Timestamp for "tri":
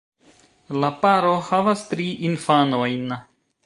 1.93-2.11